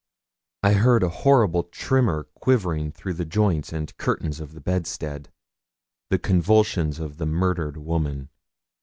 I 0.63 0.73
heard 0.73 1.03
a 1.03 1.09
horrible 1.09 1.61
tremor 1.61 2.23
quivering 2.33 2.91
through 2.91 3.13
the 3.13 3.23
joints 3.23 3.71
and 3.71 3.95
curtains 3.97 4.39
of 4.39 4.53
the 4.53 4.59
bedstead 4.59 5.29
the 6.09 6.17
convulsions 6.17 6.99
of 6.99 7.17
the 7.17 7.27
murdered 7.27 7.77
woman. 7.77 8.29